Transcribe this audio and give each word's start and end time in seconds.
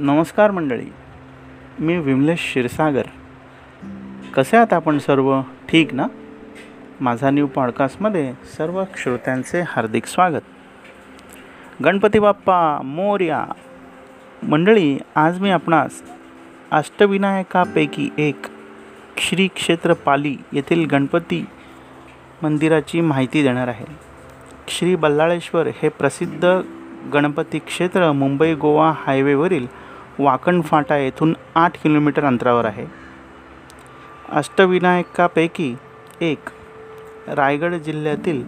नमस्कार 0.00 0.50
मंडळी. 0.50 0.92
मी 1.78 1.98
विमलेश 1.98 2.38
क्षीरसागर. 2.38 3.02
कसे 4.34 4.56
आहात 4.56 4.72
आपण 4.72 4.98
सर्व? 4.98 5.40
ठीक 5.68 5.94
ना? 5.94 6.06
माझा 7.00 7.30
न्यू 7.30 7.46
पॉडकास्टमध्ये 7.46 8.32
सर्व 8.58 8.84
श्रोत्यांचे 8.96 9.60
हार्दिक 9.60 10.06
स्वागत. 10.06 10.40
गणपती 11.84 12.18
बाप्पा 12.18 12.80
मोर्या. 12.84 13.46
मंडळी 14.48 14.98
आज 15.14 15.40
मी 15.40 15.50
आपणास 15.50 16.02
अष्टविनायकापैकी 16.70 18.10
एक 18.18 18.46
श्री 19.16 19.48
क्षेत्र 19.48 19.92
पाली 19.92 20.36
येथील 20.52 20.86
गणपती 20.86 21.46
मंदिराची 22.42 23.00
माहिती 23.00 23.42
देणार 23.42 23.68
आहे. 23.68 23.86
श्री 24.68 24.96
बल्लाळेश्वर 24.96 25.66
हे 25.66 25.88
प्रसिद्ध 25.88 26.60
गणपती 27.12 27.58
क्षेत्र 27.58 28.12
मुंबई 28.12 28.54
गोवा 28.54 28.92
हायवेवरील 28.96 29.87
वाकण 30.18 30.60
फाटा 30.60 30.96
येथून 30.96 31.34
आठ 31.54 31.82
किलोमीटर 31.82 32.24
अंतरावर 32.24 32.64
आहे. 32.64 32.86
अष्टविनायकापैकी 34.28 35.74
एक 36.20 36.38
रायगड 37.28 37.74
जिल्ह्यातील 37.74 38.42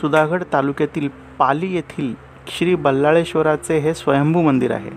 सुधागड 0.00 0.42
तालुक्यातील 0.52 1.08
पाली 1.38 1.74
येथील 1.74 2.14
श्री 2.48 2.74
बल्लाळेश्वराचे 2.74 3.78
हे 3.78 3.94
स्वयंभू 3.94 4.42
मंदिर 4.42 4.70
आहे. 4.70 4.90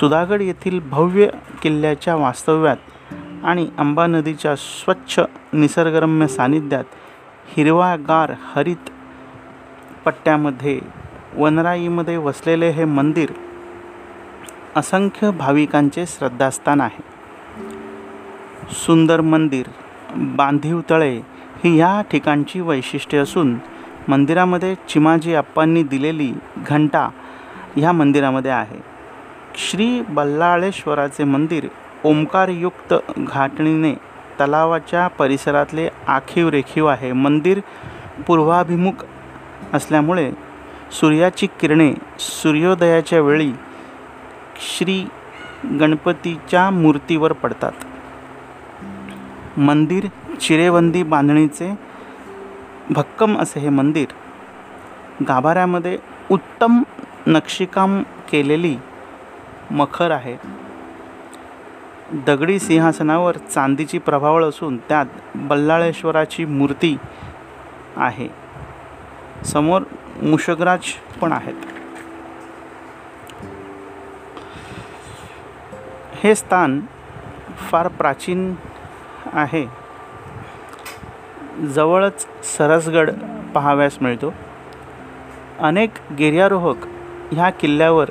सुधागड 0.00 0.42
येथील 0.42 0.80
भव्य 0.90 1.28
किल्ल्याच्या 1.62 2.14
वास्तव्यात 2.14 2.76
आणि 3.44 3.68
अंबा 3.78 4.06
नदीच्या 4.06 4.56
स्वच्छ 4.56 5.20
निसर्गरम्य 5.52 6.26
सानिध्यात 6.26 6.84
हिरवागार 7.46 8.32
हरित 8.40 8.90
पट्ट्यामध्ये 10.04 10.80
वनराईमध्ये 11.36 12.16
वसलेले 12.16 12.68
हे 12.68 12.84
मंदिर 12.84 13.30
असंख्य 14.76 15.30
भाविकांचे 15.30 16.04
श्रद्धास्थान 16.06 16.80
आहे. 16.80 17.02
सुंदर 18.72 19.20
मंदिर 19.20 19.66
बांधीव 20.16 20.80
तळे 20.90 21.14
ही 21.64 21.76
ह्या 21.76 22.00
ठिकाणची 22.10 22.60
वैशिष्ट्ये 22.60 23.20
असून 23.20 23.56
मंदिरामध्ये 24.08 24.74
चिमाजी 24.88 25.34
अप्पांनी 25.34 25.82
दिलेली 25.82 26.32
घंटा 26.68 27.08
ह्या 27.76 27.92
मंदिरामध्ये 27.92 28.50
आहे. 28.50 28.80
श्री 29.56 30.00
बल्लाळेश्वराचे 30.08 31.24
मंदिर 31.24 31.68
ओंकारयुक्त 32.04 32.94
घाटणीने 33.18 33.92
तलावाच्या 34.40 35.06
परिसरातले 35.08 35.88
आखीव 36.06 36.48
रेखीव 36.48 36.86
आहे. 36.86 37.12
मंदिर 37.12 37.60
पूर्वाभिमुख 38.26 39.04
असल्यामुळे 39.72 40.30
सूर्याची 40.92 41.46
किरणे 41.60 41.92
सूर्योदयाच्या 42.18 43.20
वेळी 43.20 43.52
श्री 44.56 45.06
गणपतीच्या 45.80 46.70
मूर्तीवर 46.70 47.32
पडतात. 47.32 47.72
मंदिर 49.58 50.06
चिरेबंदी 50.40 51.02
बांधणीचे 51.02 51.74
भक्कम 52.90 53.38
असे 53.38 53.60
हे 53.60 53.68
मंदिर 53.68 54.06
गाभाऱ्यामध्ये 55.28 55.98
उत्तम 56.30 56.82
नक्षीकाम 57.26 58.02
केलेली 58.02 58.76
मखर 59.70 60.10
आहे. 60.10 60.36
दगडी 62.12 62.58
सिंहासनावर 62.58 63.36
चांदीची 63.36 63.98
प्रभावळ 63.98 64.44
असून 64.44 64.76
त्यात 64.76 65.06
बल्लाळेश्वराची 65.34 66.44
मूर्ती 66.44 66.96
आहे. 67.96 68.28
समोर 69.44 69.82
मुशगराज 70.22 70.80
पण 71.20 71.32
आहेत. 71.32 71.63
हे 76.14 76.34
स्थान 76.34 76.80
फार 77.70 77.88
प्राचीन 77.88 78.54
आहे. 79.32 79.66
जवळच 81.66 82.26
सरसगड 82.44 83.10
पाहाव्यास 83.54 83.98
मिळतो. 84.00 84.34
अनेक 85.58 85.90
गिर्यारोहक 86.18 86.76
ह्या 87.32 87.50
किल्ल्यावर 87.50 88.10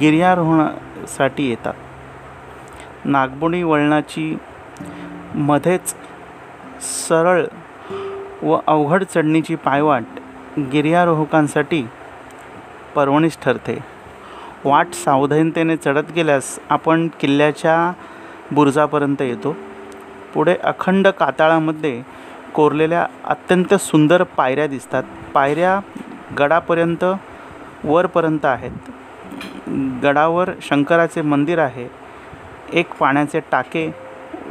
गिर्यारोहणासाठी 0.00 1.50
येतात. 1.50 1.74
नागबोणी 3.04 3.62
वळणाची 3.62 4.38
मध्येच 5.34 5.94
सरळ 6.80 7.44
व 8.42 8.58
अवघड 8.66 9.04
चढणीची 9.04 9.54
पायवाट 9.54 10.02
गिर्यारोहकांसाठी 10.58 11.88
पर्वणीच 12.94 13.38
ठरते. 13.42 13.78
वाट 14.64 14.92
सावधानतेने 14.92 15.76
चढत 15.76 16.12
गेल्यास 16.14 16.58
आपण 16.68 17.08
किल्ल्याच्या 17.20 17.92
बुरुजापर्यंत 18.52 19.22
येतो. 19.22 19.56
पुढे 20.34 20.56
अखंड 20.56 21.08
काताळामध्ये 21.08 22.02
कोरलेल्या 22.54 23.06
अत्यंत 23.24 23.74
सुंदर 23.74 24.22
पायऱ्या 24.22 24.66
दिसतात. 24.66 25.02
पायऱ्या 25.34 25.80
गडापर्यंत 26.38 27.04
वरपर्यंत 27.84 28.44
आहेत. 28.44 28.70
गडावर 30.02 30.50
शंकराचे 30.62 31.22
मंदिर 31.22 31.58
आहे. 31.58 31.88
एक 32.72 32.94
पाण्याचे 32.94 33.40
टाके 33.40 33.94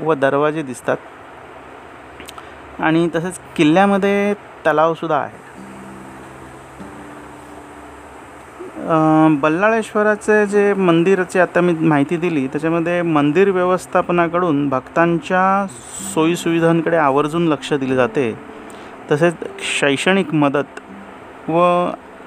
व 0.01 0.13
दरवाजे 0.13 0.61
दिसतात. 0.61 0.97
आणि 2.79 3.09
तसेच 3.15 3.39
किल्ल्यामध्ये 3.55 4.33
तलावसुद्धा 4.33 5.17
आहे. 5.17 5.49
बल्लाळेश्वराचे 8.89 10.45
जे 10.47 10.73
मंदिराची 10.73 11.39
आता 11.39 11.61
मी 11.61 11.73
माहिती 11.73 12.17
दिली 12.17 12.45
त्याच्यामध्ये 12.47 13.01
मंदिर 13.01 13.49
व्यवस्थापनाकडून 13.51 14.67
भक्तांच्या 14.69 15.65
सोयीसुविधांकडे 16.13 16.97
आवर्जून 16.97 17.47
लक्ष 17.47 17.73
दिले 17.73 17.95
जाते. 17.95 18.31
तसेच 19.11 19.35
शैक्षणिक 19.79 20.33
मदत 20.33 20.79
व 21.49 21.59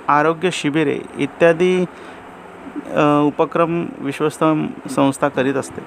आरोग्य 0.08 0.50
शिबिरे 0.52 0.98
इत्यादी 1.18 1.84
उपक्रम 3.26 3.84
विश्वस्त 3.98 4.44
संस्था 4.90 5.28
करीत 5.28 5.54
असते. 5.54 5.82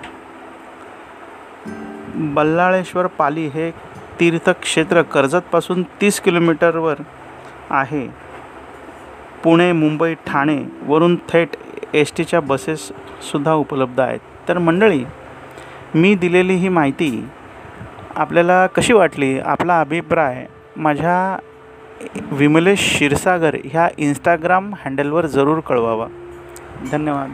बल्लाळेश्वर 2.35 3.07
पाली 3.07 3.47
हे 3.47 3.71
तीर्थक्षेत्र 4.19 5.01
कर्जतपासून 5.01 5.83
तीस 6.01 6.19
किलोमीटरवर 6.19 7.01
आहे. 7.69 8.07
पुणे 9.45 9.71
मुंबई 9.71 10.13
ठाणे 10.13 10.57
वरून 10.85 11.15
थेट 11.15 11.49
एस 11.93 12.11
टीच्या 12.17 12.39
बसेससुद्धा 12.39 13.53
उपलब्ध 13.53 13.99
आहेत. 13.99 14.19
तर 14.47 14.57
मंडळी 14.57 15.03
मी 15.95 16.15
दिलेली 16.15 16.53
ही 16.53 16.69
माहिती 16.69 17.25
आपल्याला 18.15 18.67
कशी 18.67 18.93
वाटली? 18.93 19.39
आपला 19.39 19.79
अभिप्राय 19.79 20.45
माझ्या 20.77 21.39
विमलेश 22.31 22.79
क्षीरसागर 22.79 23.55
ह्या 23.65 23.87
इंस्टाग्राम 23.97 24.73
हँडलवर 24.85 25.25
जरूर 25.25 25.59
कळवावा. 25.59 26.07
धन्यवाद. 26.91 27.31